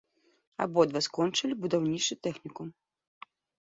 [0.65, 2.67] Абодва скончылі будаўнічы тэхнікум.